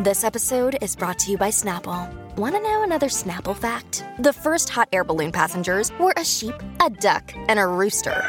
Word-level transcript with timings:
This 0.00 0.22
episode 0.22 0.78
is 0.80 0.94
brought 0.94 1.18
to 1.18 1.32
you 1.32 1.36
by 1.36 1.48
Snapple. 1.48 2.08
Want 2.36 2.54
to 2.54 2.62
know 2.62 2.84
another 2.84 3.08
Snapple 3.08 3.56
fact? 3.56 4.04
The 4.20 4.32
first 4.32 4.68
hot 4.68 4.88
air 4.92 5.02
balloon 5.02 5.32
passengers 5.32 5.90
were 5.98 6.14
a 6.16 6.24
sheep, 6.24 6.54
a 6.80 6.88
duck, 6.88 7.32
and 7.48 7.58
a 7.58 7.66
rooster. 7.66 8.22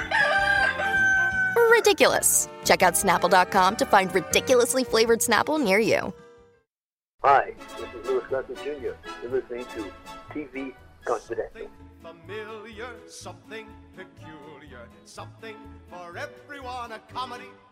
Ridiculous. 1.69 2.49
Check 2.65 2.81
out 2.81 2.95
snapple.com 2.95 3.75
to 3.75 3.85
find 3.85 4.13
ridiculously 4.15 4.83
flavored 4.83 5.19
Snapple 5.19 5.63
near 5.63 5.77
you. 5.77 6.11
Hi, 7.23 7.53
this 7.77 7.87
is 7.93 8.07
Louis 8.07 8.23
Gossett 8.31 8.57
Jr. 8.63 8.95
You're 9.21 9.31
listening 9.31 9.65
to 9.75 9.91
TV 10.33 10.73
Confidential. 11.05 11.69
Something 12.01 12.17
familiar, 12.25 12.89
something 13.07 13.67
peculiar, 13.95 14.87
something 15.05 15.55
for 15.91 16.17
everyone. 16.17 16.93
A 16.93 16.99
comedy 17.13 17.43
tonight. 17.43 17.68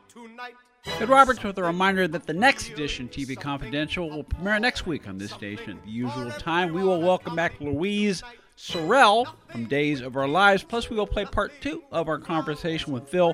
Ed 0.85 1.09
Roberts 1.09 1.43
with 1.43 1.57
a 1.57 1.63
reminder 1.63 2.07
that 2.07 2.25
the 2.25 2.33
next 2.33 2.69
edition, 2.69 3.07
TV 3.09 3.39
Confidential, 3.39 4.09
will 4.09 4.23
premiere 4.23 4.59
next 4.59 4.87
week 4.87 5.07
on 5.07 5.17
this 5.17 5.31
station 5.31 5.77
at 5.77 5.83
the 5.83 5.91
usual 5.91 6.31
time. 6.31 6.73
We 6.73 6.83
will 6.83 7.01
welcome 7.01 7.35
back 7.35 7.59
Louise 7.59 8.23
Sorel 8.55 9.27
from 9.49 9.65
Days 9.65 10.01
of 10.01 10.15
Our 10.15 10.27
Lives. 10.27 10.63
Plus, 10.63 10.89
we 10.89 10.95
will 10.95 11.07
play 11.07 11.25
part 11.25 11.51
two 11.61 11.83
of 11.91 12.07
our 12.07 12.19
conversation 12.19 12.93
with 12.93 13.09
Phil 13.09 13.33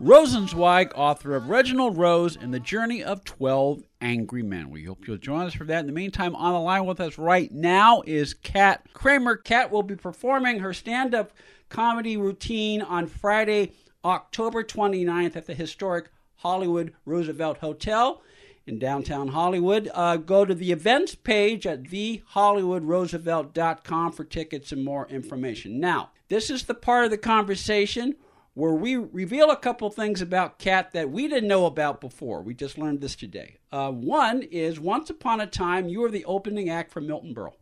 Rosenzweig, 0.00 0.92
author 0.94 1.34
of 1.34 1.48
Reginald 1.48 1.96
Rose 1.96 2.36
and 2.36 2.52
the 2.52 2.60
Journey 2.60 3.02
of 3.02 3.24
12 3.24 3.82
Angry 4.00 4.42
Men. 4.42 4.70
We 4.70 4.84
hope 4.84 5.08
you'll 5.08 5.16
join 5.16 5.46
us 5.46 5.54
for 5.54 5.64
that. 5.64 5.80
In 5.80 5.86
the 5.86 5.92
meantime, 5.92 6.36
on 6.36 6.52
the 6.52 6.60
line 6.60 6.84
with 6.84 7.00
us 7.00 7.18
right 7.18 7.50
now 7.50 8.02
is 8.06 8.34
Kat 8.34 8.86
Kramer. 8.92 9.36
Kat 9.36 9.72
will 9.72 9.82
be 9.82 9.96
performing 9.96 10.60
her 10.60 10.72
stand 10.72 11.14
up 11.14 11.32
comedy 11.68 12.16
routine 12.16 12.80
on 12.80 13.06
Friday, 13.06 13.72
October 14.04 14.62
29th 14.62 15.34
at 15.36 15.46
the 15.46 15.54
historic 15.54 16.10
Hollywood 16.36 16.92
Roosevelt 17.04 17.58
Hotel 17.58 18.22
in 18.66 18.78
downtown 18.78 19.28
Hollywood. 19.28 19.90
Uh, 19.92 20.16
go 20.16 20.44
to 20.44 20.54
the 20.54 20.72
events 20.72 21.14
page 21.14 21.66
at 21.66 21.84
thehollywoodroosevelt.com 21.84 24.12
for 24.12 24.24
tickets 24.24 24.72
and 24.72 24.84
more 24.84 25.06
information. 25.08 25.80
Now, 25.80 26.10
this 26.28 26.50
is 26.50 26.64
the 26.64 26.74
part 26.74 27.06
of 27.06 27.10
the 27.10 27.18
conversation 27.18 28.14
where 28.54 28.74
we 28.74 28.96
reveal 28.96 29.50
a 29.50 29.56
couple 29.56 29.88
things 29.90 30.20
about 30.20 30.58
Kat 30.58 30.92
that 30.92 31.10
we 31.10 31.28
didn't 31.28 31.48
know 31.48 31.66
about 31.66 32.00
before. 32.00 32.42
We 32.42 32.54
just 32.54 32.76
learned 32.76 33.00
this 33.00 33.14
today. 33.14 33.58
Uh, 33.70 33.92
one 33.92 34.42
is 34.42 34.80
once 34.80 35.10
upon 35.10 35.40
a 35.40 35.46
time 35.46 35.88
you 35.88 36.00
were 36.00 36.10
the 36.10 36.24
opening 36.24 36.68
act 36.68 36.90
for 36.90 37.00
Milton 37.00 37.32
Berle. 37.34 37.54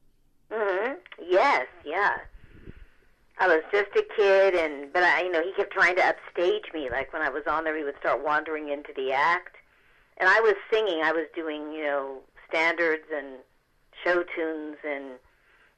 hmm 0.51 0.95
Yes, 1.29 1.67
yeah. 1.85 2.17
I 3.39 3.49
was 3.49 3.63
just 3.71 3.91
a 3.97 4.05
kid, 4.17 4.55
and 4.55 4.93
but 4.93 5.03
I, 5.03 5.23
you 5.23 5.31
know, 5.31 5.43
he 5.43 5.53
kept 5.53 5.73
trying 5.73 5.97
to 5.97 6.03
upstage 6.03 6.73
me. 6.73 6.89
Like 6.91 7.13
when 7.13 7.23
I 7.23 7.29
was 7.29 7.43
on 7.47 7.65
there, 7.65 7.77
he 7.77 7.85
would 7.85 7.99
start 7.99 8.25
wandering 8.25 8.71
into 8.71 8.93
the 8.97 9.13
act, 9.13 9.57
and 10.17 10.29
I 10.29 10.41
was 10.41 10.55
singing. 10.73 11.03
I 11.03 11.13
was 11.13 11.27
doing, 11.35 11.73
you 11.73 11.85
know, 11.85 12.21
standards 12.49 13.05
and 13.15 13.37
show 14.03 14.23
tunes, 14.35 14.77
and 14.87 15.19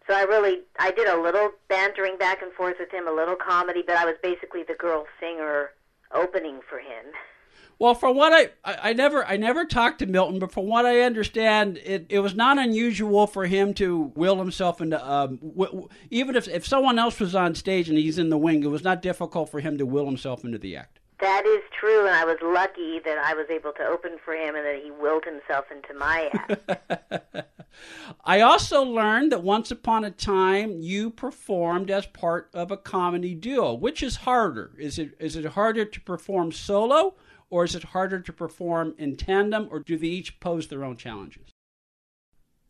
so 0.08 0.14
I 0.14 0.22
really, 0.22 0.60
I 0.78 0.90
did 0.90 1.08
a 1.08 1.20
little 1.20 1.50
bantering 1.68 2.16
back 2.16 2.42
and 2.42 2.52
forth 2.52 2.76
with 2.78 2.90
him, 2.90 3.08
a 3.08 3.12
little 3.12 3.36
comedy, 3.36 3.82
but 3.86 3.96
I 3.96 4.04
was 4.04 4.14
basically 4.22 4.62
the 4.62 4.74
girl 4.74 5.06
singer 5.20 5.70
opening 6.14 6.60
for 6.68 6.78
him. 6.78 7.12
Well, 7.80 7.94
from 7.94 8.16
what 8.16 8.32
I, 8.32 8.50
I, 8.64 8.90
I 8.90 8.92
never 8.92 9.24
I 9.24 9.36
never 9.36 9.64
talked 9.64 10.00
to 10.00 10.06
Milton, 10.06 10.40
but 10.40 10.50
from 10.50 10.66
what 10.66 10.84
I 10.84 11.00
understand, 11.02 11.78
it, 11.78 12.06
it 12.08 12.18
was 12.18 12.34
not 12.34 12.58
unusual 12.58 13.28
for 13.28 13.46
him 13.46 13.72
to 13.74 14.12
will 14.16 14.38
himself 14.38 14.80
into 14.80 14.98
um, 15.00 15.36
w- 15.36 15.70
w- 15.70 15.88
even 16.10 16.34
if 16.34 16.48
if 16.48 16.66
someone 16.66 16.98
else 16.98 17.20
was 17.20 17.36
on 17.36 17.54
stage 17.54 17.88
and 17.88 17.96
he's 17.96 18.18
in 18.18 18.30
the 18.30 18.38
wing, 18.38 18.64
it 18.64 18.68
was 18.68 18.82
not 18.82 19.00
difficult 19.00 19.48
for 19.48 19.60
him 19.60 19.78
to 19.78 19.86
will 19.86 20.06
himself 20.06 20.44
into 20.44 20.58
the 20.58 20.76
act. 20.76 20.98
That 21.20 21.46
is 21.46 21.62
true, 21.78 22.06
and 22.06 22.14
I 22.14 22.24
was 22.24 22.38
lucky 22.42 23.00
that 23.04 23.18
I 23.18 23.34
was 23.34 23.46
able 23.50 23.72
to 23.72 23.84
open 23.84 24.18
for 24.24 24.34
him 24.34 24.54
and 24.54 24.64
that 24.64 24.80
he 24.82 24.90
willed 24.90 25.24
himself 25.24 25.66
into 25.70 25.94
my 25.94 26.30
act. 26.32 27.48
I 28.24 28.40
also 28.40 28.82
learned 28.82 29.32
that 29.32 29.42
once 29.42 29.70
upon 29.70 30.04
a 30.04 30.10
time 30.10 30.80
you 30.80 31.10
performed 31.10 31.90
as 31.90 32.06
part 32.06 32.50
of 32.54 32.70
a 32.70 32.76
comedy 32.76 33.34
duo. 33.34 33.74
Which 33.74 34.02
is 34.02 34.16
harder? 34.16 34.72
Is 34.78 34.98
it 34.98 35.14
is 35.20 35.36
it 35.36 35.44
harder 35.44 35.84
to 35.84 36.00
perform 36.00 36.50
solo 36.52 37.14
or 37.50 37.64
is 37.64 37.74
it 37.74 37.84
harder 37.84 38.20
to 38.20 38.32
perform 38.32 38.94
in 38.98 39.16
tandem 39.16 39.68
or 39.70 39.80
do 39.80 39.96
they 39.96 40.06
each 40.06 40.40
pose 40.40 40.68
their 40.68 40.84
own 40.84 40.96
challenges? 40.96 41.50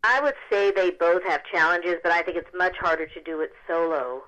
I 0.04 0.20
would 0.20 0.34
say 0.50 0.70
they 0.70 0.90
both 0.90 1.22
have 1.24 1.42
challenges, 1.44 1.96
but 2.02 2.12
I 2.12 2.22
think 2.22 2.36
it's 2.36 2.54
much 2.56 2.76
harder 2.76 3.06
to 3.06 3.22
do 3.22 3.40
it 3.40 3.52
solo. 3.66 4.22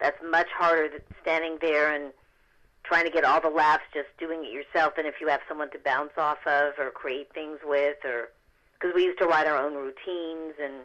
That's 0.00 0.18
much 0.28 0.48
harder 0.52 0.88
than 0.88 1.00
standing 1.22 1.58
there 1.60 1.94
and 1.94 2.12
trying 2.86 3.04
to 3.04 3.10
get 3.10 3.24
all 3.24 3.40
the 3.40 3.48
laughs 3.48 3.84
just 3.92 4.08
doing 4.18 4.44
it 4.44 4.52
yourself 4.52 4.94
than 4.96 5.06
if 5.06 5.14
you 5.20 5.28
have 5.28 5.40
someone 5.48 5.70
to 5.70 5.78
bounce 5.78 6.12
off 6.16 6.38
of 6.46 6.74
or 6.78 6.90
create 6.90 7.32
things 7.34 7.58
with 7.64 7.96
or 8.04 8.28
because 8.74 8.94
we 8.94 9.04
used 9.04 9.18
to 9.18 9.26
write 9.26 9.46
our 9.46 9.56
own 9.56 9.74
routines 9.74 10.54
and 10.62 10.84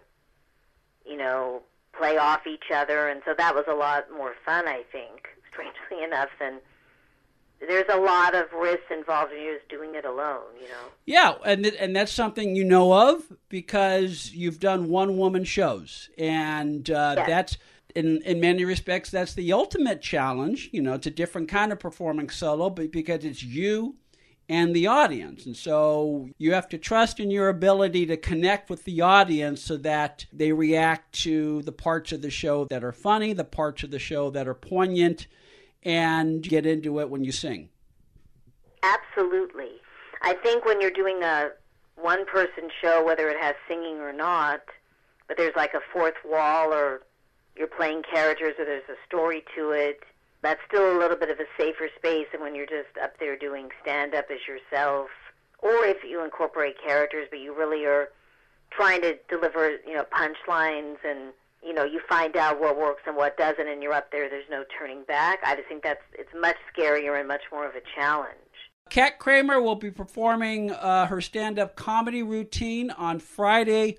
you 1.05 1.17
know 1.17 1.61
play 1.97 2.17
off 2.17 2.47
each 2.47 2.71
other 2.73 3.07
and 3.09 3.21
so 3.25 3.33
that 3.37 3.53
was 3.53 3.65
a 3.69 3.73
lot 3.73 4.05
more 4.15 4.33
fun 4.45 4.67
I 4.67 4.83
think 4.91 5.27
strangely 5.51 6.03
enough 6.03 6.29
than 6.39 6.59
there's 7.67 7.85
a 7.89 7.97
lot 7.97 8.33
of 8.35 8.51
risks 8.53 8.85
involved 8.91 9.31
in 9.33 9.53
just 9.55 9.69
doing 9.69 9.95
it 9.95 10.05
alone 10.05 10.41
you 10.61 10.67
know 10.67 10.85
Yeah, 11.05 11.35
and 11.45 11.63
th- 11.63 11.75
and 11.79 11.95
that's 11.95 12.11
something 12.11 12.55
you 12.55 12.63
know 12.63 12.93
of 12.93 13.23
because 13.49 14.31
you've 14.33 14.59
done 14.59 14.89
one 14.89 15.17
woman 15.17 15.43
shows, 15.43 16.09
and 16.17 16.89
uh, 16.89 17.13
Yes. 17.17 17.27
that's 17.27 17.57
in 17.95 18.21
in 18.23 18.39
many 18.39 18.63
respects 18.65 19.09
that's 19.11 19.33
the 19.33 19.51
ultimate 19.51 20.01
challenge. 20.01 20.69
You 20.71 20.81
know, 20.81 20.93
it's 20.93 21.07
a 21.07 21.11
different 21.11 21.49
kind 21.49 21.71
of 21.71 21.79
performing 21.79 22.29
solo, 22.29 22.69
but 22.69 22.91
because 22.91 23.25
it's 23.25 23.43
you 23.43 23.95
and 24.49 24.75
the 24.75 24.87
audience, 24.87 25.45
and 25.45 25.55
so 25.55 26.27
you 26.37 26.53
have 26.53 26.67
to 26.69 26.77
trust 26.77 27.19
in 27.19 27.31
your 27.31 27.49
ability 27.49 28.05
to 28.07 28.17
connect 28.17 28.69
with 28.69 28.83
the 28.85 29.01
audience 29.01 29.61
so 29.61 29.77
that 29.77 30.25
they 30.33 30.51
react 30.51 31.13
to 31.23 31.61
the 31.63 31.71
parts 31.71 32.11
of 32.11 32.21
the 32.21 32.29
show 32.29 32.65
that 32.65 32.83
are 32.83 32.91
funny, 32.91 33.33
the 33.33 33.43
parts 33.45 33.83
of 33.83 33.91
the 33.91 33.99
show 33.99 34.29
that 34.31 34.47
are 34.47 34.53
poignant, 34.53 35.27
and 35.83 36.43
get 36.43 36.65
into 36.65 36.99
it 36.99 37.09
when 37.09 37.23
you 37.23 37.31
sing. 37.31 37.69
Absolutely. 38.83 39.71
I 40.21 40.33
think 40.33 40.65
when 40.65 40.81
you're 40.81 40.91
doing 40.91 41.23
a 41.23 41.49
one 41.95 42.25
person 42.25 42.69
show, 42.81 43.03
whether 43.03 43.29
it 43.29 43.39
has 43.39 43.55
singing 43.67 43.97
or 43.97 44.13
not, 44.13 44.61
but 45.27 45.37
there's 45.37 45.55
like 45.55 45.73
a 45.73 45.81
fourth 45.93 46.15
wall 46.25 46.73
or 46.73 47.01
you're 47.55 47.67
playing 47.67 48.03
characters 48.11 48.55
or 48.59 48.65
there's 48.65 48.89
a 48.89 48.95
story 49.07 49.43
to 49.55 49.71
it, 49.71 50.01
that's 50.41 50.61
still 50.67 50.97
a 50.97 50.97
little 50.97 51.17
bit 51.17 51.29
of 51.29 51.39
a 51.39 51.45
safer 51.57 51.89
space 51.95 52.27
than 52.31 52.41
when 52.41 52.55
you're 52.55 52.65
just 52.65 52.97
up 53.01 53.19
there 53.19 53.37
doing 53.37 53.69
stand 53.81 54.15
up 54.15 54.25
as 54.31 54.39
yourself. 54.47 55.09
Or 55.59 55.85
if 55.85 56.03
you 56.03 56.23
incorporate 56.23 56.75
characters, 56.83 57.27
but 57.29 57.39
you 57.39 57.55
really 57.55 57.85
are 57.85 58.09
trying 58.71 59.01
to 59.01 59.17
deliver, 59.29 59.77
you 59.85 59.93
know, 59.93 60.05
punchlines 60.11 60.97
and 61.05 61.33
you 61.63 61.73
know, 61.73 61.83
you 61.83 62.01
find 62.09 62.35
out 62.35 62.59
what 62.59 62.77
works 62.77 63.03
and 63.05 63.15
what 63.15 63.37
doesn't 63.37 63.67
and 63.67 63.83
you're 63.83 63.93
up 63.93 64.11
there, 64.11 64.27
there's 64.29 64.49
no 64.49 64.63
turning 64.77 65.03
back. 65.03 65.39
I 65.45 65.55
just 65.55 65.67
think 65.67 65.83
that's 65.83 66.01
it's 66.13 66.31
much 66.39 66.55
scarier 66.75 67.19
and 67.19 67.27
much 67.27 67.41
more 67.51 67.67
of 67.67 67.75
a 67.75 67.81
challenge. 67.95 68.35
Kat 68.89 69.19
Kramer 69.19 69.61
will 69.61 69.75
be 69.75 69.91
performing 69.91 70.71
uh, 70.71 71.05
her 71.07 71.21
stand 71.21 71.57
up 71.57 71.75
comedy 71.75 72.21
routine 72.23 72.91
on 72.91 73.19
Friday, 73.19 73.97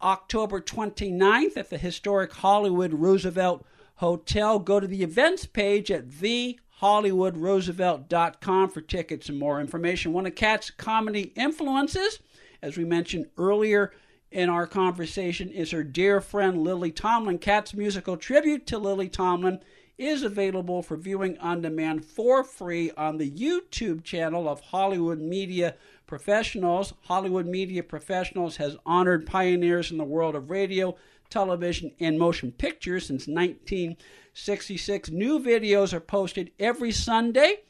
October 0.00 0.60
29th 0.60 1.56
at 1.56 1.70
the 1.70 1.76
historic 1.76 2.32
Hollywood 2.32 2.94
Roosevelt 2.94 3.66
Hotel. 3.96 4.58
Go 4.58 4.80
to 4.80 4.86
the 4.86 5.02
events 5.02 5.44
page 5.44 5.90
at 5.90 6.08
thehollywoodroosevelt.com 6.08 8.70
for 8.70 8.80
tickets 8.80 9.28
and 9.28 9.38
more 9.38 9.60
information. 9.60 10.14
One 10.14 10.26
of 10.26 10.34
Kat's 10.34 10.70
comedy 10.70 11.32
influences, 11.36 12.20
as 12.62 12.78
we 12.78 12.84
mentioned 12.84 13.26
earlier 13.36 13.92
in 14.36 14.50
our 14.50 14.66
conversation, 14.66 15.48
is 15.48 15.70
her 15.70 15.82
dear 15.82 16.20
friend 16.20 16.62
Lily 16.62 16.92
Tomlin. 16.92 17.38
Kat's 17.38 17.72
musical 17.72 18.18
tribute 18.18 18.66
to 18.66 18.76
Lily 18.76 19.08
Tomlin 19.08 19.60
is 19.96 20.22
available 20.22 20.82
for 20.82 20.98
viewing 20.98 21.38
on 21.38 21.62
demand 21.62 22.04
for 22.04 22.44
free 22.44 22.90
on 22.98 23.16
the 23.16 23.30
YouTube 23.30 24.04
channel 24.04 24.46
of 24.46 24.60
Hollywood 24.60 25.18
Media 25.18 25.74
Professionals. 26.06 26.92
Hollywood 27.04 27.46
Media 27.46 27.82
Professionals 27.82 28.58
has 28.58 28.76
honored 28.84 29.24
pioneers 29.24 29.90
in 29.90 29.96
the 29.96 30.04
world 30.04 30.36
of 30.36 30.50
radio, 30.50 30.94
television, 31.30 31.92
and 31.98 32.18
motion 32.18 32.52
pictures 32.52 33.06
since 33.06 33.26
1966. 33.26 35.08
New 35.12 35.40
videos 35.40 35.94
are 35.94 36.00
posted 36.00 36.50
every 36.60 36.92
Sunday 36.92 37.60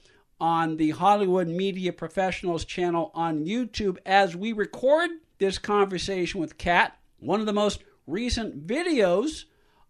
on 0.40 0.78
the 0.78 0.90
Hollywood 0.90 1.46
Media 1.46 1.92
Professionals 1.92 2.64
channel 2.64 3.12
on 3.14 3.46
YouTube 3.46 3.98
as 4.04 4.34
we 4.34 4.52
record 4.52 5.10
this 5.38 5.58
conversation 5.58 6.40
with 6.40 6.58
Kat. 6.58 6.98
One 7.18 7.40
of 7.40 7.46
the 7.46 7.52
most 7.52 7.82
recent 8.06 8.66
videos 8.66 9.44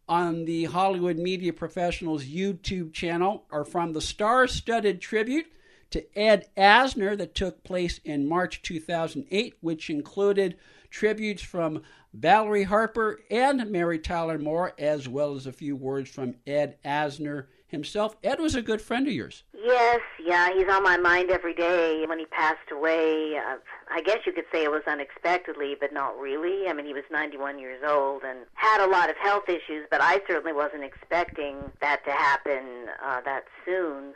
on 0.08 0.44
the 0.44 0.64
Hollywood 0.64 1.18
Media 1.18 1.52
Professionals 1.52 2.24
YouTube 2.24 2.92
channel 2.92 3.44
are 3.50 3.64
from 3.64 3.92
the 3.92 4.00
star 4.00 4.46
studded 4.46 5.00
tribute 5.00 5.46
to 5.90 6.18
Ed 6.18 6.48
Asner 6.56 7.16
that 7.18 7.34
took 7.34 7.62
place 7.64 8.00
in 8.04 8.28
March 8.28 8.62
2008, 8.62 9.54
which 9.60 9.90
included 9.90 10.56
tributes 10.90 11.42
from 11.42 11.82
Valerie 12.12 12.64
Harper 12.64 13.20
and 13.30 13.70
Mary 13.70 13.98
Tyler 13.98 14.38
Moore, 14.38 14.72
as 14.78 15.08
well 15.08 15.34
as 15.34 15.46
a 15.46 15.52
few 15.52 15.76
words 15.76 16.08
from 16.08 16.34
Ed 16.46 16.76
Asner 16.84 17.46
himself. 17.68 18.16
Ed 18.22 18.40
was 18.40 18.54
a 18.54 18.62
good 18.62 18.80
friend 18.80 19.06
of 19.06 19.12
yours. 19.12 19.44
Yes, 19.54 20.00
yeah, 20.24 20.50
he's 20.52 20.68
on 20.68 20.82
my 20.82 20.96
mind 20.96 21.30
every 21.30 21.54
day. 21.54 22.04
When 22.06 22.18
he 22.18 22.26
passed 22.26 22.70
away, 22.70 23.36
uh, 23.36 23.56
I 23.90 24.00
guess 24.02 24.18
you 24.26 24.32
could 24.32 24.44
say 24.52 24.64
it 24.64 24.70
was 24.70 24.82
unexpectedly, 24.86 25.76
but 25.78 25.92
not 25.92 26.18
really. 26.18 26.68
I 26.68 26.72
mean, 26.72 26.86
he 26.86 26.92
was 26.92 27.04
91 27.10 27.58
years 27.58 27.82
old 27.86 28.22
and 28.22 28.40
had 28.54 28.84
a 28.84 28.90
lot 28.90 29.10
of 29.10 29.16
health 29.16 29.48
issues, 29.48 29.86
but 29.90 30.00
I 30.00 30.20
certainly 30.26 30.52
wasn't 30.52 30.84
expecting 30.84 31.56
that 31.80 32.04
to 32.04 32.12
happen 32.12 32.86
uh, 33.04 33.20
that 33.22 33.44
soon. 33.64 34.14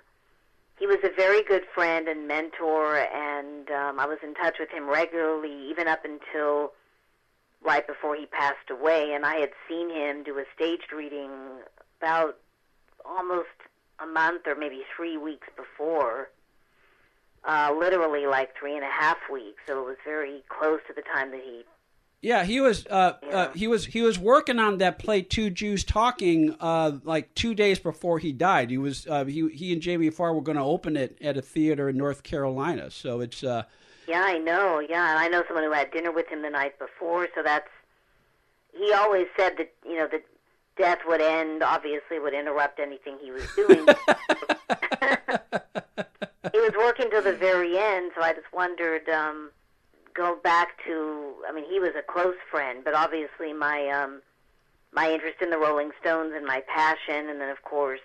He 0.78 0.86
was 0.86 0.98
a 1.04 1.14
very 1.14 1.42
good 1.42 1.64
friend 1.74 2.08
and 2.08 2.26
mentor, 2.26 2.96
and 2.96 3.70
um, 3.70 4.00
I 4.00 4.06
was 4.06 4.18
in 4.22 4.34
touch 4.34 4.56
with 4.58 4.70
him 4.70 4.88
regularly, 4.88 5.68
even 5.68 5.88
up 5.88 6.04
until 6.04 6.72
right 7.62 7.86
before 7.86 8.16
he 8.16 8.24
passed 8.26 8.70
away. 8.70 9.12
And 9.12 9.26
I 9.26 9.36
had 9.36 9.50
seen 9.68 9.90
him 9.90 10.22
do 10.22 10.38
a 10.38 10.44
staged 10.54 10.92
reading 10.96 11.30
about 12.00 12.38
almost 13.04 13.48
a 13.98 14.06
month 14.06 14.46
or 14.46 14.54
maybe 14.54 14.82
three 14.96 15.16
weeks 15.16 15.48
before, 15.56 16.30
uh, 17.44 17.74
literally 17.78 18.26
like 18.26 18.56
three 18.58 18.74
and 18.74 18.84
a 18.84 18.90
half 18.90 19.18
weeks. 19.32 19.62
So 19.66 19.80
it 19.80 19.86
was 19.86 19.96
very 20.04 20.42
close 20.48 20.80
to 20.88 20.92
the 20.94 21.02
time 21.02 21.30
that 21.32 21.40
he. 21.40 21.62
Yeah, 22.22 22.44
he 22.44 22.60
was. 22.60 22.86
Uh, 22.86 23.14
Yeah. 23.22 23.28
uh, 23.36 23.52
he 23.52 23.66
was. 23.66 23.86
He 23.86 24.02
was 24.02 24.18
working 24.18 24.58
on 24.58 24.76
that 24.78 24.98
play, 24.98 25.22
Two 25.22 25.48
Jews 25.48 25.84
Talking, 25.84 26.54
uh, 26.60 26.98
like 27.02 27.34
two 27.34 27.54
days 27.54 27.78
before 27.78 28.18
he 28.18 28.30
died. 28.32 28.68
He 28.70 28.76
was. 28.76 29.06
Uh, 29.06 29.24
he 29.24 29.48
he 29.48 29.72
and 29.72 29.80
Jamie 29.80 30.10
Farr 30.10 30.34
were 30.34 30.42
going 30.42 30.58
to 30.58 30.62
open 30.62 30.98
it 30.98 31.16
at 31.22 31.38
a 31.38 31.42
theater 31.42 31.88
in 31.88 31.96
North 31.96 32.22
Carolina. 32.22 32.90
So 32.90 33.20
it's. 33.20 33.42
Uh, 33.42 33.62
Yeah, 34.06 34.22
I 34.22 34.36
know. 34.36 34.80
Yeah, 34.80 35.08
and 35.10 35.18
I 35.18 35.28
know 35.28 35.44
someone 35.46 35.64
who 35.64 35.72
had 35.72 35.90
dinner 35.92 36.10
with 36.12 36.28
him 36.28 36.42
the 36.42 36.50
night 36.50 36.78
before. 36.78 37.26
So 37.34 37.42
that's. 37.42 37.68
He 38.76 38.92
always 38.92 39.26
said 39.34 39.56
that 39.56 39.72
you 39.86 39.96
know 39.96 40.06
that 40.08 40.22
death 40.76 41.00
would 41.06 41.20
end. 41.20 41.62
Obviously, 41.62 42.18
would 42.18 42.34
interrupt 42.34 42.80
anything 42.80 43.18
he 43.22 43.30
was 43.30 43.46
doing. 43.54 43.86
he 46.52 46.58
was 46.58 46.72
working 46.76 47.10
till 47.10 47.22
the 47.22 47.36
very 47.38 47.78
end, 47.78 48.12
so 48.16 48.22
I 48.22 48.32
just 48.32 48.52
wondered. 48.52 49.08
um 49.08 49.50
Go 50.12 50.36
back 50.42 50.70
to. 50.86 51.34
I 51.48 51.52
mean, 51.52 51.64
he 51.70 51.78
was 51.78 51.92
a 51.96 52.02
close 52.02 52.34
friend, 52.50 52.80
but 52.84 52.94
obviously 52.94 53.52
my 53.52 53.88
um 53.88 54.22
my 54.92 55.10
interest 55.12 55.40
in 55.40 55.50
the 55.50 55.58
Rolling 55.58 55.92
Stones 56.00 56.32
and 56.34 56.44
my 56.44 56.62
passion, 56.66 57.28
and 57.28 57.40
then 57.40 57.48
of 57.48 57.62
course 57.62 58.00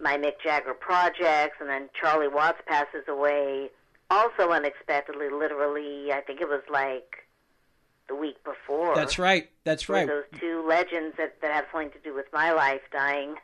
my 0.00 0.16
Mick 0.16 0.40
Jagger 0.42 0.74
projects, 0.74 1.56
and 1.60 1.68
then 1.68 1.90
Charlie 2.00 2.28
Watts 2.28 2.62
passes 2.66 3.04
away 3.08 3.70
also 4.10 4.50
unexpectedly. 4.50 5.28
Literally, 5.30 6.12
I 6.12 6.22
think 6.22 6.40
it 6.40 6.48
was 6.48 6.62
like 6.70 7.25
the 8.08 8.14
week 8.14 8.36
before. 8.44 8.94
that's 8.94 9.18
right. 9.18 9.48
That's 9.64 9.88
right. 9.88 10.06
Those 10.06 10.24
two 10.40 10.64
legends 10.66 11.16
that 11.18 11.40
that 11.42 11.52
have 11.52 11.64
something 11.72 11.90
to 11.90 11.98
do 12.00 12.14
with 12.14 12.26
my 12.32 12.52
life 12.52 12.82
dying. 12.92 13.34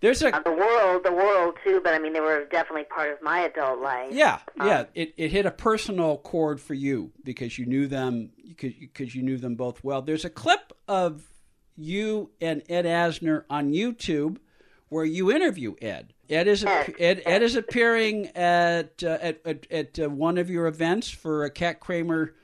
There's 0.00 0.20
a 0.22 0.34
Uh, 0.34 0.40
the 0.42 0.50
world, 0.50 1.04
the 1.04 1.12
world 1.12 1.54
too, 1.64 1.80
but 1.82 1.94
I 1.94 1.98
mean, 2.00 2.12
they 2.12 2.20
were 2.20 2.44
definitely 2.46 2.84
part 2.84 3.12
of 3.12 3.22
my 3.22 3.40
adult 3.42 3.80
life. 3.80 4.12
Yeah, 4.12 4.40
Um, 4.58 4.66
yeah. 4.66 4.84
It, 4.94 5.14
it 5.16 5.30
hit 5.30 5.46
a 5.46 5.50
personal 5.52 6.18
chord 6.18 6.60
for 6.60 6.74
you 6.74 7.12
because 7.22 7.56
you 7.56 7.66
knew 7.66 7.86
them 7.86 8.32
because 8.58 9.14
you 9.14 9.22
knew 9.22 9.38
them 9.38 9.54
both 9.54 9.84
well. 9.84 10.02
There's 10.02 10.24
a 10.24 10.30
clip 10.30 10.72
of 10.88 11.22
you 11.76 12.30
and 12.40 12.62
Ed 12.68 12.84
Asner 12.84 13.44
on 13.48 13.72
YouTube 13.72 14.38
where 14.88 15.04
you 15.04 15.30
interview 15.30 15.74
Ed. 15.80 16.12
Ed 16.28 16.48
is 16.48 16.64
Ed. 16.64 16.94
Ed, 16.98 17.22
Ed 17.24 17.42
is 17.42 17.54
appearing 17.54 18.26
at 18.36 19.04
uh, 19.04 19.18
at 19.20 19.40
at, 19.46 19.66
at 19.70 19.98
uh, 20.00 20.10
one 20.10 20.36
of 20.36 20.50
your 20.50 20.66
events 20.66 21.08
for 21.10 21.44
a 21.44 21.50
Kat 21.50 21.78
Kramer 21.78 22.34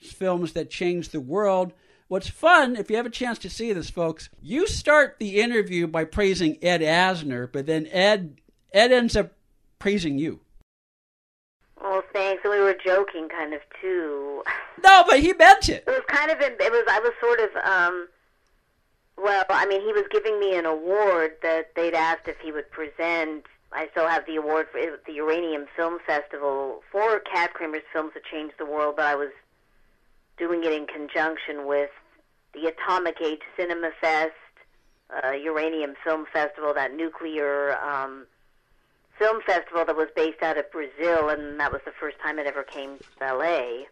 films 0.00 0.52
that 0.52 0.70
changed 0.70 1.12
the 1.12 1.20
world. 1.20 1.72
What's 2.08 2.28
fun, 2.28 2.76
if 2.76 2.90
you 2.90 2.96
have 2.96 3.06
a 3.06 3.10
chance 3.10 3.38
to 3.40 3.50
see 3.50 3.72
this, 3.72 3.90
folks, 3.90 4.28
you 4.42 4.66
start 4.66 5.16
the 5.18 5.40
interview 5.40 5.86
by 5.86 6.04
praising 6.04 6.58
Ed 6.62 6.80
Asner, 6.80 7.50
but 7.50 7.66
then 7.66 7.86
Ed 7.86 8.40
Ed 8.72 8.92
ends 8.92 9.16
up 9.16 9.32
praising 9.78 10.18
you. 10.18 10.40
Well, 11.80 12.02
thanks. 12.12 12.42
And 12.44 12.52
we 12.52 12.60
were 12.60 12.76
joking, 12.84 13.28
kind 13.28 13.54
of 13.54 13.60
too. 13.80 14.42
No, 14.82 15.04
but 15.08 15.20
he 15.20 15.32
meant 15.32 15.68
it. 15.68 15.84
It 15.86 15.90
was 15.90 16.02
kind 16.08 16.30
of. 16.30 16.40
It 16.40 16.58
was. 16.58 16.84
I 16.88 17.00
was 17.00 17.12
sort 17.20 17.40
of. 17.40 17.50
um 17.64 18.08
Well, 19.16 19.44
I 19.48 19.66
mean, 19.66 19.80
he 19.80 19.92
was 19.92 20.04
giving 20.10 20.38
me 20.38 20.56
an 20.56 20.66
award 20.66 21.36
that 21.42 21.74
they'd 21.74 21.94
asked 21.94 22.28
if 22.28 22.36
he 22.40 22.52
would 22.52 22.70
present. 22.70 23.46
I 23.72 23.88
still 23.92 24.08
have 24.08 24.26
the 24.26 24.36
award 24.36 24.66
for 24.70 24.80
the 25.06 25.12
Uranium 25.12 25.66
Film 25.74 25.98
Festival 26.06 26.82
for 26.92 27.20
Kat 27.20 27.54
Kramer's 27.54 27.82
films 27.92 28.12
that 28.14 28.24
changed 28.24 28.54
the 28.58 28.66
world, 28.66 28.94
but 28.96 29.06
I 29.06 29.14
was 29.14 29.30
doing 30.38 30.64
it 30.64 30.72
in 30.72 30.86
conjunction 30.86 31.66
with 31.66 31.90
the 32.52 32.66
Atomic 32.66 33.20
Age 33.20 33.42
Cinema 33.56 33.90
Fest, 34.00 34.32
uh, 35.24 35.32
Uranium 35.32 35.94
Film 36.02 36.26
Festival, 36.32 36.72
that 36.74 36.94
nuclear 36.94 37.76
um, 37.78 38.26
film 39.18 39.40
festival 39.46 39.84
that 39.84 39.96
was 39.96 40.08
based 40.16 40.42
out 40.42 40.58
of 40.58 40.70
Brazil, 40.70 41.28
and 41.28 41.58
that 41.60 41.72
was 41.72 41.80
the 41.84 41.92
first 42.00 42.16
time 42.20 42.38
it 42.38 42.46
ever 42.46 42.62
came 42.62 42.98
to 42.98 43.34
LA. 43.34 43.84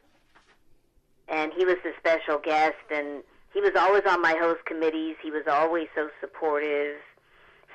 And 1.29 1.53
he 1.53 1.65
was 1.65 1.77
the 1.85 1.93
special 1.99 2.39
guest, 2.39 2.77
and 2.93 3.23
he 3.53 3.61
was 3.61 3.73
always 3.77 4.03
on 4.09 4.21
my 4.21 4.35
host 4.39 4.65
committees. 4.65 5.17
He 5.23 5.31
was 5.31 5.45
always 5.47 5.89
so 5.95 6.09
supportive. 6.21 6.97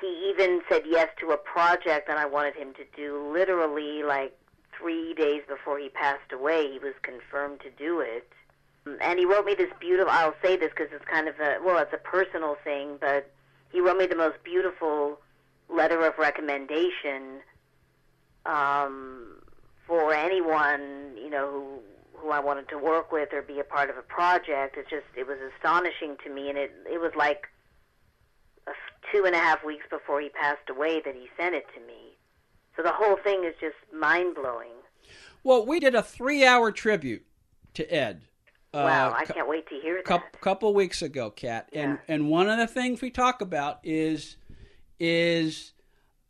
He 0.00 0.30
even 0.30 0.60
said 0.68 0.82
yes 0.86 1.08
to 1.20 1.30
a 1.30 1.36
project 1.36 2.06
that 2.08 2.18
I 2.18 2.26
wanted 2.26 2.54
him 2.54 2.72
to 2.74 2.84
do. 2.96 3.30
Literally, 3.32 4.02
like 4.02 4.36
three 4.78 5.14
days 5.14 5.42
before 5.48 5.78
he 5.78 5.88
passed 5.88 6.32
away, 6.32 6.70
he 6.70 6.78
was 6.78 6.94
confirmed 7.02 7.60
to 7.60 7.70
do 7.70 8.00
it. 8.00 8.30
And 9.00 9.18
he 9.18 9.24
wrote 9.24 9.44
me 9.44 9.54
this 9.54 9.70
beautiful. 9.80 10.10
I'll 10.10 10.34
say 10.42 10.56
this 10.56 10.70
because 10.70 10.92
it's 10.92 11.04
kind 11.04 11.28
of 11.28 11.38
a 11.40 11.58
well, 11.64 11.78
it's 11.78 11.92
a 11.92 11.98
personal 11.98 12.56
thing, 12.64 12.96
but 13.00 13.30
he 13.72 13.80
wrote 13.80 13.98
me 13.98 14.06
the 14.06 14.16
most 14.16 14.42
beautiful 14.42 15.18
letter 15.68 16.04
of 16.06 16.16
recommendation 16.18 17.40
um, 18.46 19.42
for 19.86 20.14
anyone 20.14 21.12
you 21.16 21.30
know 21.30 21.50
who 21.50 21.78
who 22.14 22.30
I 22.30 22.40
wanted 22.40 22.68
to 22.70 22.78
work 22.78 23.12
with 23.12 23.32
or 23.32 23.42
be 23.42 23.60
a 23.60 23.64
part 23.64 23.90
of 23.90 23.96
a 23.96 24.02
project. 24.02 24.76
It 24.76 24.86
just 24.88 25.06
it 25.16 25.26
was 25.26 25.38
astonishing 25.54 26.16
to 26.24 26.30
me, 26.30 26.48
and 26.48 26.58
it 26.58 26.72
it 26.90 27.00
was 27.00 27.12
like 27.16 27.48
f- 28.66 28.74
two 29.12 29.24
and 29.24 29.34
a 29.34 29.38
half 29.38 29.64
weeks 29.64 29.84
before 29.90 30.20
he 30.20 30.28
passed 30.30 30.68
away 30.68 31.00
that 31.04 31.14
he 31.14 31.28
sent 31.36 31.54
it 31.54 31.66
to 31.74 31.80
me. 31.86 32.16
So 32.76 32.82
the 32.82 32.92
whole 32.92 33.16
thing 33.16 33.44
is 33.44 33.54
just 33.60 33.76
mind 33.92 34.34
blowing. 34.34 34.72
Well, 35.42 35.64
we 35.64 35.80
did 35.80 35.94
a 35.94 36.02
three-hour 36.02 36.72
tribute 36.72 37.24
to 37.74 37.84
Ed. 37.92 38.22
Uh, 38.74 38.78
wow, 38.84 39.14
I 39.16 39.24
can't 39.24 39.48
wait 39.48 39.66
to 39.68 39.80
hear 39.80 39.96
that. 39.96 40.04
couple, 40.04 40.38
couple 40.40 40.74
weeks 40.74 41.02
ago, 41.02 41.30
Kat, 41.30 41.68
and 41.72 41.98
and 42.08 42.28
one 42.28 42.48
of 42.48 42.58
the 42.58 42.66
things 42.66 43.00
we 43.00 43.10
talk 43.10 43.40
about 43.40 43.80
is 43.82 44.36
is 45.00 45.72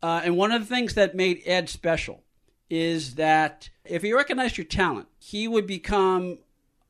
uh, 0.01 0.21
and 0.23 0.37
one 0.37 0.51
of 0.51 0.61
the 0.61 0.73
things 0.73 0.93
that 0.93 1.15
made 1.15 1.41
Ed 1.45 1.69
special 1.69 2.23
is 2.69 3.15
that 3.15 3.69
if 3.83 4.03
he 4.03 4.13
recognized 4.13 4.57
your 4.57 4.65
talent, 4.65 5.07
he 5.17 5.47
would 5.47 5.65
become 5.67 6.37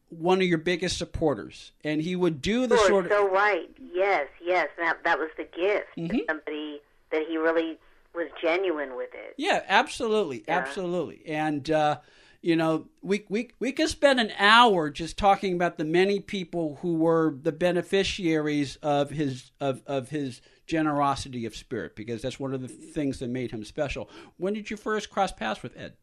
one 0.09 0.41
of 0.41 0.47
your 0.47 0.57
biggest 0.57 0.97
supporters, 0.97 1.71
and 1.83 2.01
he 2.01 2.15
would 2.15 2.41
do 2.41 2.67
the 2.67 2.77
sort 2.77 3.05
of 3.05 3.11
so 3.11 3.27
right. 3.29 3.69
Yes, 3.93 4.27
yes. 4.43 4.69
That 4.77 5.03
that 5.03 5.17
was 5.19 5.29
the 5.37 5.43
gift. 5.45 5.87
Mhm. 5.97 6.25
Somebody 6.27 6.81
that 7.11 7.23
he 7.27 7.37
really 7.37 7.77
was 8.13 8.27
genuine 8.41 8.95
with 8.95 9.09
it. 9.13 9.35
Yeah, 9.37 9.63
absolutely, 9.67 10.43
Yeah. 10.47 10.57
absolutely. 10.57 11.23
And 11.27 11.69
uh, 11.69 11.99
you 12.41 12.55
know, 12.55 12.87
we 13.01 13.25
we 13.27 13.51
we 13.59 13.71
could 13.71 13.89
spend 13.89 14.19
an 14.19 14.31
hour 14.37 14.89
just 14.89 15.17
talking 15.17 15.53
about 15.55 15.77
the 15.77 15.85
many 15.85 16.19
people 16.19 16.79
who 16.81 16.95
were 16.95 17.35
the 17.41 17.51
beneficiaries 17.51 18.77
of 18.77 19.09
his 19.09 19.51
of 19.59 19.81
of 19.85 20.09
his 20.09 20.41
generosity 20.65 21.45
of 21.45 21.55
spirit, 21.55 21.95
because 21.95 22.21
that's 22.21 22.39
one 22.39 22.53
of 22.53 22.61
the 22.61 22.67
things 22.67 23.19
that 23.19 23.29
made 23.29 23.51
him 23.51 23.63
special. 23.63 24.09
When 24.37 24.53
did 24.53 24.69
you 24.69 24.77
first 24.77 25.09
cross 25.09 25.31
paths 25.31 25.61
with 25.61 25.75
Ed? 25.75 25.93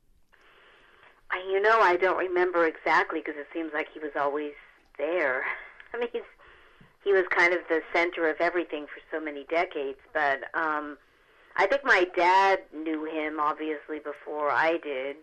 You 1.49 1.61
know, 1.61 1.81
I 1.81 1.97
don't 1.97 2.19
remember 2.19 2.66
exactly 2.66 3.21
because 3.21 3.38
it 3.38 3.47
seems 3.52 3.73
like 3.73 3.88
he 3.93 4.00
was 4.00 4.12
always 4.19 4.52
there. 4.99 5.45
I 5.95 5.99
mean, 5.99 6.09
he's 6.12 6.23
he 7.02 7.12
was 7.12 7.25
kind 7.31 7.55
of 7.55 7.61
the 7.69 7.81
center 7.95 8.28
of 8.28 8.37
everything 8.40 8.87
for 8.87 9.00
so 9.11 9.25
many 9.25 9.45
decades. 9.49 9.99
But 10.12 10.40
um, 10.55 10.99
I 11.57 11.66
think 11.66 11.83
my 11.85 12.05
dad 12.16 12.61
knew 12.75 13.05
him 13.05 13.38
obviously 13.40 14.00
before 14.00 14.50
I 14.50 14.78
did, 14.83 15.16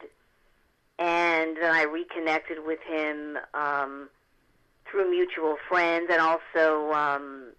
and 1.00 1.58
then 1.58 1.74
I 1.74 1.84
reconnected 1.84 2.58
with 2.66 2.80
him 2.88 3.38
um, 3.54 4.10
through 4.90 5.10
mutual 5.10 5.58
friends, 5.70 6.10
and 6.12 6.22
also 6.22 6.92
um, 6.94 7.54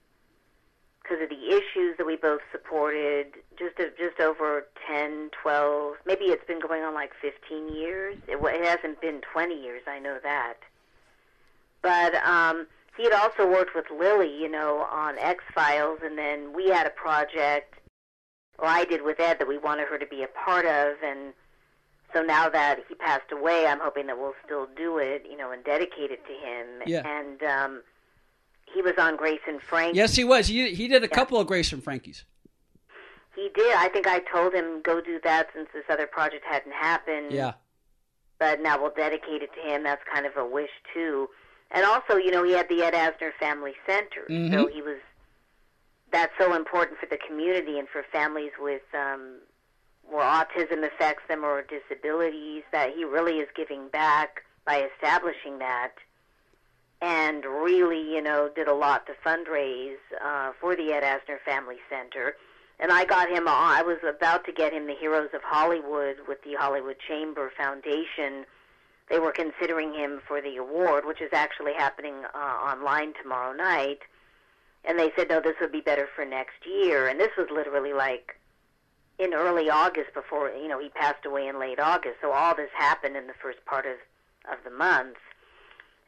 because 1.04 1.22
of 1.22 1.28
the 1.28 1.48
issues 1.48 1.96
that 1.98 2.06
we 2.06 2.16
both 2.16 2.40
supported 2.50 3.26
just 3.58 3.76
just 3.76 4.20
over 4.20 4.66
10 4.88 5.30
12 5.42 5.94
maybe 6.06 6.24
it's 6.24 6.46
been 6.46 6.60
going 6.60 6.82
on 6.82 6.94
like 6.94 7.10
15 7.20 7.74
years. 7.74 8.16
It, 8.26 8.38
it 8.42 8.64
hasn't 8.64 9.00
been 9.00 9.20
20 9.32 9.54
years 9.54 9.82
i 9.86 9.98
know 9.98 10.18
that. 10.22 10.54
But 11.82 12.14
um 12.16 12.66
he 12.96 13.04
had 13.04 13.12
also 13.12 13.46
worked 13.46 13.74
with 13.74 13.84
lily 13.96 14.34
you 14.34 14.48
know 14.48 14.86
on 14.90 15.18
x 15.18 15.44
files 15.54 15.98
and 16.02 16.16
then 16.16 16.54
we 16.54 16.68
had 16.68 16.86
a 16.86 16.90
project 16.90 17.74
or 18.58 18.66
i 18.66 18.84
did 18.84 19.02
with 19.02 19.20
ed 19.20 19.38
that 19.38 19.48
we 19.48 19.58
wanted 19.58 19.88
her 19.88 19.98
to 19.98 20.06
be 20.06 20.22
a 20.22 20.28
part 20.28 20.64
of 20.64 20.96
and 21.04 21.34
so 22.14 22.22
now 22.22 22.48
that 22.48 22.78
he 22.88 22.94
passed 22.94 23.30
away 23.32 23.66
i'm 23.66 23.80
hoping 23.80 24.06
that 24.06 24.16
we'll 24.18 24.34
still 24.44 24.66
do 24.76 24.98
it 24.98 25.26
you 25.30 25.36
know 25.36 25.50
and 25.50 25.62
dedicate 25.64 26.10
it 26.10 26.20
to 26.26 26.32
him 26.32 26.66
Yeah. 26.86 27.02
and 27.06 27.42
um 27.42 27.82
he 28.72 28.80
was 28.82 28.94
on 28.98 29.16
grace 29.16 29.40
and 29.46 29.60
frank 29.60 29.94
Yes, 29.94 30.16
he 30.16 30.24
was. 30.24 30.46
He, 30.48 30.74
he 30.74 30.88
did 30.88 31.04
a 31.04 31.08
couple 31.08 31.38
of 31.38 31.46
Grace 31.46 31.72
and 31.72 31.84
Frankies. 31.84 32.24
He 33.36 33.48
did. 33.54 33.76
I 33.76 33.88
think 33.88 34.06
I 34.08 34.18
told 34.32 34.52
him 34.52 34.80
go 34.82 35.00
do 35.00 35.20
that 35.22 35.48
since 35.54 35.68
this 35.72 35.84
other 35.88 36.06
project 36.08 36.44
hadn't 36.48 36.72
happened. 36.72 37.30
Yeah. 37.32 37.52
But 38.40 38.60
now 38.62 38.80
we'll 38.80 38.90
dedicate 38.96 39.42
it 39.42 39.50
to 39.54 39.60
him. 39.60 39.84
That's 39.84 40.02
kind 40.12 40.26
of 40.26 40.36
a 40.36 40.44
wish 40.44 40.70
too. 40.92 41.28
And 41.70 41.84
also, 41.84 42.16
you 42.16 42.30
know, 42.32 42.42
he 42.42 42.52
had 42.52 42.68
the 42.68 42.82
Ed 42.82 42.94
Asner 42.94 43.30
Family 43.38 43.74
Center, 43.86 44.26
Mhm. 44.28 44.52
so 44.52 44.66
he 44.66 44.82
was. 44.82 44.98
That's 46.10 46.32
so 46.38 46.54
important 46.54 46.98
for 46.98 47.06
the 47.06 47.18
community 47.18 47.78
and 47.78 47.88
for 47.88 48.02
families 48.12 48.52
with 48.58 48.82
um, 48.94 49.38
where 50.10 50.24
autism 50.24 50.86
affects 50.86 51.22
them 51.28 51.44
or 51.44 51.62
disabilities. 51.62 52.62
That 52.72 52.94
he 52.94 53.04
really 53.04 53.38
is 53.38 53.48
giving 53.56 53.88
back 53.88 54.42
by 54.64 54.88
establishing 54.94 55.58
that, 55.58 55.92
and 57.00 57.44
really, 57.44 58.00
you 58.00 58.22
know, 58.22 58.50
did 58.54 58.68
a 58.68 58.74
lot 58.74 59.06
to 59.06 59.12
fundraise 59.24 59.96
uh, 60.24 60.52
for 60.60 60.74
the 60.74 60.92
Ed 60.92 61.02
Asner 61.02 61.38
Family 61.44 61.76
Center. 61.90 62.36
And 62.80 62.90
I 62.90 63.04
got 63.04 63.28
him. 63.28 63.46
I 63.46 63.82
was 63.82 63.98
about 64.08 64.44
to 64.46 64.52
get 64.52 64.72
him 64.72 64.86
the 64.86 64.94
Heroes 64.94 65.30
of 65.32 65.42
Hollywood 65.42 66.16
with 66.26 66.42
the 66.42 66.54
Hollywood 66.54 66.96
Chamber 67.06 67.52
Foundation. 67.56 68.46
They 69.08 69.18
were 69.18 69.32
considering 69.32 69.94
him 69.94 70.20
for 70.26 70.40
the 70.40 70.56
award, 70.56 71.04
which 71.04 71.20
is 71.20 71.30
actually 71.32 71.74
happening 71.74 72.14
uh, 72.34 72.38
online 72.38 73.12
tomorrow 73.22 73.52
night. 73.52 74.00
And 74.84 74.98
they 74.98 75.12
said, 75.16 75.28
no, 75.28 75.40
this 75.40 75.54
would 75.60 75.72
be 75.72 75.82
better 75.82 76.08
for 76.16 76.24
next 76.24 76.66
year. 76.66 77.06
And 77.06 77.20
this 77.20 77.30
was 77.38 77.46
literally 77.50 77.92
like 77.92 78.38
in 79.18 79.34
early 79.34 79.70
August 79.70 80.12
before, 80.14 80.50
you 80.50 80.68
know, 80.68 80.78
he 80.78 80.88
passed 80.88 81.24
away 81.24 81.46
in 81.46 81.58
late 81.58 81.78
August. 81.78 82.16
So 82.20 82.32
all 82.32 82.54
this 82.54 82.70
happened 82.76 83.16
in 83.16 83.26
the 83.26 83.34
first 83.40 83.64
part 83.64 83.86
of, 83.86 83.96
of 84.50 84.58
the 84.64 84.70
month. 84.70 85.16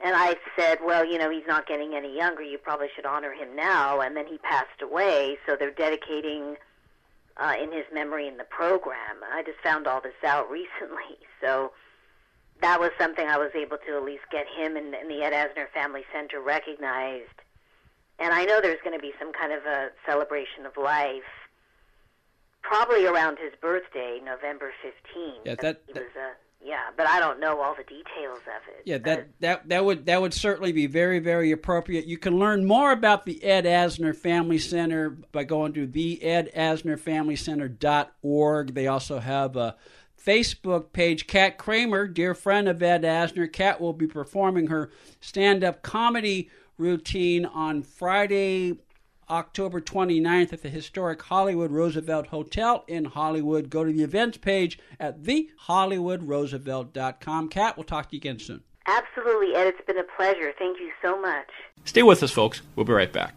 And 0.01 0.15
I 0.15 0.37
said, 0.59 0.79
well, 0.85 1.05
you 1.05 1.19
know, 1.19 1.31
he's 1.31 1.47
not 1.47 1.67
getting 1.67 1.95
any 1.95 2.15
younger. 2.15 2.43
You 2.43 2.59
probably 2.59 2.89
should 2.95 3.07
honor 3.07 3.33
him 3.33 3.57
now. 3.57 4.01
And 4.01 4.17
then 4.17 4.27
he 4.27 4.39
passed 4.39 4.83
away, 4.83 5.39
so 5.47 5.57
they're 5.57 5.71
dedicating 5.71 6.57
uh, 7.39 7.55
in 7.61 7.73
his 7.73 7.85
memory 7.93 8.29
in 8.29 8.37
the 8.37 8.45
program. 8.45 9.23
I 9.33 9.43
just 9.43 9.59
found 9.63 9.87
all 9.87 10.01
this 10.01 10.13
out 10.25 10.51
recently, 10.51 11.19
so 11.41 11.73
that 12.61 12.81
was 12.81 12.91
something 12.99 13.27
I 13.27 13.39
was 13.39 13.51
able 13.55 13.77
to 13.87 13.97
at 13.97 14.03
least 14.03 14.25
get 14.31 14.47
him 14.49 14.77
and, 14.77 14.95
and 14.95 15.11
the 15.11 15.23
Ed 15.23 15.33
Asner 15.33 15.69
Family 15.73 16.05
Center 16.13 16.41
recognized. 16.41 17.41
And 18.19 18.33
I 18.33 18.45
know 18.45 18.61
there's 18.63 18.81
going 18.83 18.97
to 18.97 19.03
be 19.03 19.13
some 19.19 19.33
kind 19.33 19.53
of 19.53 19.65
a 19.67 19.91
celebration 20.07 20.65
of 20.65 20.77
life, 20.77 21.29
probably 22.67 23.07
around 23.07 23.39
his 23.39 23.53
birthday, 23.61 24.19
November 24.25 24.73
15th. 24.85 25.35
Yeah, 25.45 25.55
that- 25.61 25.83
he 25.87 25.93
that- 25.93 26.03
was 26.03 26.17
a 26.17 26.33
yeah, 26.65 26.91
but 26.97 27.07
I 27.07 27.21
don't 27.21 27.39
know 27.39 27.61
all 27.61 27.75
the 27.77 27.85
details 27.85 28.41
of 28.41 28.63
it. 28.69 28.83
Yeah, 28.85 28.97
Uh, 28.97 29.01
that, 29.05 29.29
that 29.39 29.69
that 29.69 29.85
would 29.85 30.07
that 30.07 30.21
would 30.21 30.35
certainly 30.35 30.73
be 30.73 30.87
very 30.87 31.21
very 31.21 31.53
appropriate. 31.53 32.07
You 32.07 32.19
can 32.19 32.41
learn 32.41 32.65
more 32.65 32.91
about 32.91 33.25
the 33.25 33.41
Ed 33.45 33.67
Asner 33.67 34.17
Family 34.17 34.59
Center 34.59 35.11
by 35.11 35.45
going 35.45 35.75
to 35.75 35.87
the 35.87 36.19
edasnerfamilycenter.org. 36.25 38.75
They 38.75 38.87
also 38.87 39.19
have 39.21 39.57
a 39.57 39.77
Facebook 40.21 40.93
page. 40.93 41.27
Kat 41.29 41.57
Kramer, 41.59 42.09
dear 42.09 42.35
friend 42.35 42.69
of 42.69 42.83
Ed 42.83 43.03
Asner, 43.03 43.53
Kat 43.53 43.81
will 43.81 43.93
be 43.93 44.07
performing 44.09 44.67
her 44.69 44.91
stand-up 45.21 45.83
comedy 45.83 46.51
routine 46.79 47.45
on 47.47 47.83
Friday, 47.83 48.79
October 49.29 49.81
29th 49.81 50.53
at 50.53 50.63
the 50.63 50.69
historic 50.69 51.23
Hollywood 51.23 51.71
Roosevelt 51.71 52.27
Hotel 52.29 52.85
in 52.87 53.07
Hollywood. 53.07 53.71
Go 53.71 53.85
to 53.85 53.93
the 53.93 54.03
events 54.03 54.39
page 54.39 54.79
at 55.01 55.23
thehollywoodroosevelt.com. 55.23 57.49
Kat, 57.49 57.77
we'll 57.77 57.85
talk 57.85 58.11
to 58.11 58.17
you 58.17 58.21
again 58.21 58.39
soon. 58.39 58.63
Absolutely, 58.87 59.55
Ed. 59.55 59.67
It's 59.67 59.85
been 59.87 59.99
a 59.99 60.05
pleasure. 60.17 60.53
Thank 60.59 60.79
you 60.79 60.91
so 61.03 61.21
much. 61.21 61.49
Stay 61.85 62.03
with 62.03 62.23
us, 62.23 62.31
folks. 62.31 62.63
We'll 62.77 62.87
be 62.87 62.93
right 62.93 63.13
back. 63.13 63.37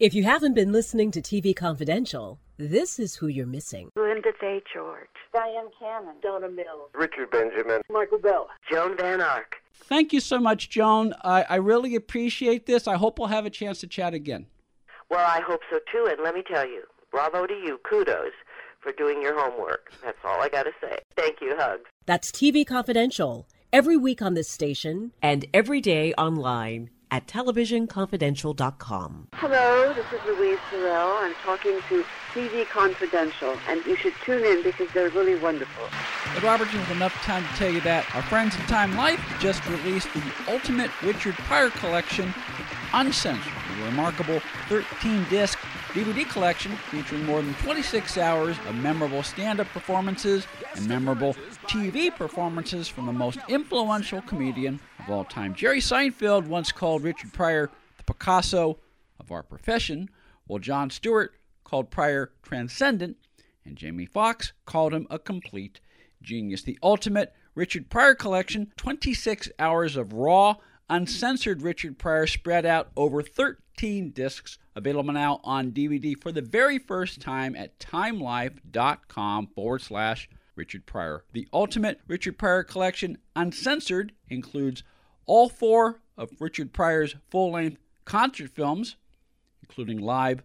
If 0.00 0.12
you 0.12 0.24
haven't 0.24 0.54
been 0.54 0.72
listening 0.72 1.12
to 1.12 1.22
TV 1.22 1.54
Confidential, 1.54 2.40
this 2.56 2.98
is 2.98 3.14
who 3.14 3.28
you're 3.28 3.46
missing. 3.46 3.90
Lynda 3.96 4.32
Day 4.40 4.60
George. 4.74 5.06
Dyan 5.32 5.68
Cannon. 5.78 6.16
Donna 6.20 6.48
Mills. 6.48 6.90
Richard 6.94 7.30
Benjamin. 7.30 7.80
Michael 7.88 8.18
Bell. 8.18 8.48
Joan 8.68 8.96
Van 8.96 9.20
Ark. 9.20 9.54
Thank 9.72 10.12
you 10.12 10.18
so 10.18 10.40
much, 10.40 10.68
Joan. 10.68 11.14
I, 11.22 11.44
I 11.48 11.56
really 11.56 11.94
appreciate 11.94 12.66
this. 12.66 12.88
I 12.88 12.96
hope 12.96 13.20
we'll 13.20 13.28
have 13.28 13.46
a 13.46 13.50
chance 13.50 13.78
to 13.80 13.86
chat 13.86 14.14
again. 14.14 14.46
Well, 15.10 15.24
I 15.24 15.40
hope 15.40 15.60
so 15.70 15.78
too. 15.92 16.08
And 16.10 16.20
let 16.24 16.34
me 16.34 16.42
tell 16.42 16.66
you, 16.66 16.82
bravo 17.12 17.46
to 17.46 17.54
you. 17.54 17.78
Kudos 17.88 18.32
for 18.80 18.90
doing 18.90 19.22
your 19.22 19.38
homework. 19.38 19.92
That's 20.02 20.18
all 20.24 20.40
I 20.40 20.48
got 20.48 20.64
to 20.64 20.72
say. 20.80 20.98
Thank 21.14 21.40
you. 21.40 21.54
Hugs. 21.56 21.84
That's 22.04 22.32
TV 22.32 22.66
Confidential, 22.66 23.46
every 23.72 23.96
week 23.96 24.22
on 24.22 24.34
this 24.34 24.48
station 24.48 25.12
and 25.22 25.44
every 25.54 25.80
day 25.80 26.12
online 26.14 26.90
at 27.10 27.26
televisionconfidential.com. 27.26 29.28
Hello, 29.34 29.92
this 29.94 30.06
is 30.12 30.20
Louise 30.26 30.58
Sorel. 30.70 31.16
I'm 31.20 31.34
talking 31.44 31.80
to 31.88 32.04
TV 32.32 32.66
Confidential, 32.68 33.56
and 33.68 33.84
you 33.86 33.96
should 33.96 34.14
tune 34.24 34.44
in 34.44 34.62
because 34.62 34.90
they're 34.92 35.10
really 35.10 35.36
wonderful. 35.36 35.84
Ed 36.36 36.42
Robertson 36.42 36.80
with 36.80 36.90
enough 36.90 37.14
time 37.22 37.44
to 37.44 37.48
tell 37.50 37.70
you 37.70 37.80
that 37.82 38.04
our 38.14 38.22
friends 38.22 38.56
at 38.56 38.66
Time 38.68 38.96
Life 38.96 39.20
just 39.38 39.64
released 39.68 40.12
the 40.14 40.22
Ultimate 40.48 40.90
Richard 41.02 41.34
Pryor 41.34 41.70
Collection, 41.70 42.34
Uncensored, 42.92 43.52
a 43.80 43.84
remarkable 43.84 44.40
13-disc 44.68 45.58
DVD 45.94 46.28
collection 46.28 46.72
featuring 46.90 47.24
more 47.24 47.40
than 47.40 47.54
26 47.54 48.18
hours 48.18 48.56
of 48.66 48.74
memorable 48.74 49.22
stand-up 49.22 49.68
performances 49.68 50.44
and 50.74 50.88
memorable 50.88 51.36
TV 51.68 52.12
performances 52.12 52.88
from 52.88 53.06
the 53.06 53.12
most 53.12 53.38
influential 53.46 54.20
comedian 54.22 54.80
of 54.98 55.08
all 55.08 55.24
time. 55.24 55.54
Jerry 55.54 55.78
Seinfeld 55.78 56.48
once 56.48 56.72
called 56.72 57.04
Richard 57.04 57.32
Pryor 57.32 57.70
the 57.96 58.02
Picasso 58.02 58.80
of 59.20 59.30
our 59.30 59.44
profession, 59.44 60.10
while 60.48 60.58
Jon 60.58 60.90
Stewart 60.90 61.36
called 61.62 61.92
Pryor 61.92 62.32
transcendent, 62.42 63.16
and 63.64 63.76
Jamie 63.76 64.04
Foxx 64.04 64.52
called 64.66 64.92
him 64.92 65.06
a 65.10 65.20
complete 65.20 65.78
genius. 66.20 66.62
The 66.62 66.76
ultimate 66.82 67.32
Richard 67.54 67.88
Pryor 67.88 68.16
collection, 68.16 68.72
26 68.76 69.48
hours 69.60 69.94
of 69.96 70.12
raw, 70.12 70.56
uncensored 70.88 71.62
Richard 71.62 71.98
Pryor 71.98 72.26
spread 72.26 72.66
out 72.66 72.90
over 72.96 73.22
13 73.22 74.10
discs, 74.10 74.58
available 74.74 75.12
now 75.12 75.40
on 75.44 75.72
DVD 75.72 76.20
for 76.20 76.32
the 76.32 76.42
very 76.42 76.78
first 76.78 77.20
time 77.20 77.56
at 77.56 77.78
timelife.com 77.78 79.48
forward 79.48 79.82
slash 79.82 80.28
Richard 80.56 80.86
Pryor. 80.86 81.24
The 81.32 81.48
ultimate 81.52 82.00
Richard 82.06 82.38
Pryor 82.38 82.62
collection, 82.62 83.18
uncensored, 83.34 84.12
includes 84.28 84.82
all 85.26 85.48
four 85.48 86.00
of 86.16 86.30
Richard 86.40 86.72
Pryor's 86.72 87.16
full 87.30 87.52
length 87.52 87.80
concert 88.04 88.50
films, 88.50 88.96
including 89.62 89.98
live 89.98 90.42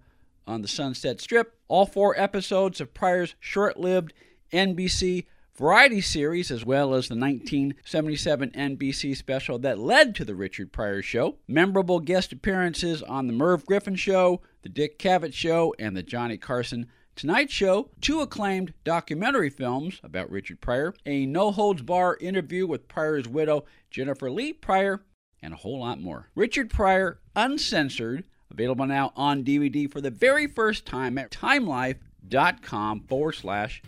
on 0.47 0.61
the 0.61 0.67
Sunset 0.67 1.21
Strip, 1.21 1.59
all 1.67 1.85
four 1.85 2.19
episodes 2.19 2.81
of 2.81 2.93
Pryor's 2.93 3.35
short 3.39 3.79
lived 3.79 4.13
NBC 4.51 5.25
variety 5.59 5.99
series, 5.99 6.49
as 6.49 6.65
well 6.65 6.93
as 6.93 7.09
the 7.09 7.15
1977 7.15 8.49
NBC 8.51 9.15
special 9.15 9.59
that 9.59 9.77
led 9.77 10.15
to 10.15 10.23
The 10.23 10.33
Richard 10.33 10.71
Pryor 10.71 11.01
Show, 11.01 11.35
memorable 11.49 11.99
guest 11.99 12.31
appearances 12.31 13.03
on 13.03 13.27
The 13.27 13.33
Merv 13.33 13.65
Griffin 13.65 13.95
Show, 13.95 14.41
The 14.61 14.69
Dick 14.69 14.97
Cavett 14.97 15.33
Show, 15.33 15.75
and 15.77 15.95
The 15.95 16.01
Johnny 16.01 16.37
Carson 16.37 16.87
Tonight 17.15 17.51
Show, 17.51 17.91
two 17.99 18.21
acclaimed 18.21 18.73
documentary 18.85 19.49
films 19.49 19.99
about 20.01 20.31
Richard 20.31 20.61
Pryor, 20.61 20.93
a 21.05 21.25
no 21.25 21.51
holds 21.51 21.81
bar 21.81 22.17
interview 22.21 22.65
with 22.65 22.87
Pryor's 22.87 23.27
widow, 23.27 23.65
Jennifer 23.91 24.31
Lee 24.31 24.53
Pryor, 24.53 25.03
and 25.41 25.53
a 25.53 25.57
whole 25.57 25.81
lot 25.81 25.99
more. 25.99 26.29
Richard 26.33 26.69
Pryor 26.69 27.19
Uncensored 27.35 28.23
Available 28.51 28.87
now 28.87 29.11
on 29.15 29.43
DVD 29.43 29.89
for 29.91 30.01
the 30.01 30.09
very 30.09 30.47
first 30.47 30.85
time 30.85 31.17
at 31.17 31.31
timelife.com 31.31 33.01
forward 33.01 33.33
slash 33.33 33.81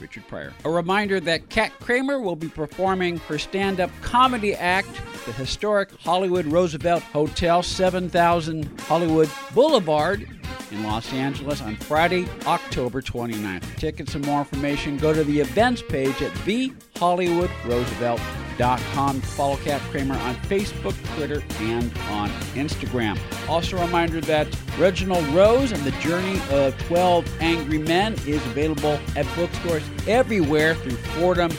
Richard 0.00 0.26
Pryor. 0.28 0.52
A 0.64 0.70
reminder 0.70 1.18
that 1.20 1.48
Kat 1.48 1.72
Kramer 1.80 2.20
will 2.20 2.36
be 2.36 2.48
performing 2.48 3.18
her 3.18 3.38
stand 3.38 3.80
up 3.80 3.90
comedy 4.02 4.54
act 4.54 4.88
at 4.88 5.24
the 5.26 5.32
historic 5.32 5.90
Hollywood 6.00 6.46
Roosevelt 6.46 7.02
Hotel, 7.02 7.62
7000 7.62 8.80
Hollywood 8.82 9.30
Boulevard 9.54 10.37
in 10.70 10.84
Los 10.84 11.12
Angeles 11.12 11.60
on 11.62 11.74
Friday, 11.76 12.26
October 12.46 13.02
29th. 13.02 13.64
For 13.64 13.78
tickets 13.78 14.14
and 14.14 14.24
more 14.26 14.38
information, 14.40 14.96
go 14.96 15.12
to 15.12 15.22
the 15.24 15.40
events 15.40 15.82
page 15.82 16.22
at 16.22 16.32
thehollywoodroosevelt.com. 16.32 19.20
Follow 19.20 19.56
Kat 19.56 19.80
Kramer 19.90 20.16
on 20.16 20.34
Facebook, 20.36 20.94
Twitter, 21.14 21.42
and 21.60 21.92
on 22.10 22.30
Instagram. 22.54 23.18
Also, 23.48 23.76
a 23.76 23.84
reminder 23.84 24.20
that 24.22 24.48
Reginald 24.78 25.26
Rose 25.28 25.70
and 25.72 25.82
the 25.84 25.92
Journey 26.00 26.40
of 26.50 26.78
12 26.86 27.40
Angry 27.40 27.78
Men 27.78 28.14
is 28.26 28.44
available 28.46 28.98
at 29.16 29.26
bookstores 29.36 29.82
everywhere 30.06 30.74
through 30.74 30.96
Fordham 30.96 31.50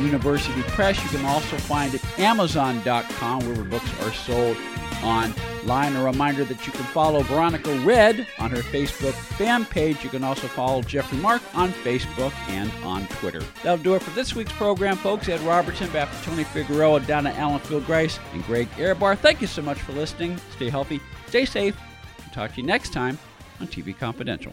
University 0.00 0.62
Press. 0.62 1.02
You 1.02 1.18
can 1.18 1.26
also 1.26 1.56
find 1.56 1.94
it 1.94 2.02
Amazon.com, 2.18 3.46
where 3.46 3.64
books 3.64 3.90
are 4.02 4.12
sold 4.12 4.56
online. 5.04 5.96
A 5.96 6.04
reminder 6.04 6.44
that 6.44 6.66
you 6.66 6.72
can 6.72 6.84
follow 6.84 7.22
Veronica 7.22 7.74
Redd 7.80 8.26
on 8.38 8.50
her 8.50 8.58
Facebook 8.58 9.12
fan 9.12 9.64
page. 9.64 10.04
You 10.04 10.10
can 10.10 10.22
also 10.22 10.46
follow 10.46 10.82
Jeffrey 10.82 11.18
Mark 11.18 11.42
on 11.54 11.72
Facebook 11.72 12.32
and 12.48 12.70
on 12.84 13.06
Twitter. 13.08 13.42
That'll 13.62 13.82
do 13.82 13.94
it 13.94 14.02
for 14.02 14.10
this 14.10 14.34
week's 14.34 14.52
program, 14.52 14.96
folks. 14.96 15.28
Ed 15.28 15.40
Robertson, 15.40 15.90
back 15.90 16.08
for 16.08 16.30
Tony 16.30 16.44
Figueroa, 16.44 17.00
down 17.00 17.24
Donna 17.24 17.36
Allen 17.38 17.60
Field 17.60 17.86
Grice, 17.86 18.18
and 18.32 18.44
Greg 18.44 18.68
Ehrbar. 18.76 19.16
Thank 19.16 19.40
you 19.40 19.46
so 19.46 19.62
much 19.62 19.80
for 19.80 19.92
listening. 19.92 20.38
Stay 20.56 20.68
healthy, 20.68 21.00
stay 21.28 21.44
safe, 21.44 21.76
and 22.22 22.32
talk 22.32 22.52
to 22.54 22.60
you 22.60 22.66
next 22.66 22.92
time 22.92 23.18
on 23.60 23.66
TV 23.66 23.96
Confidential. 23.96 24.52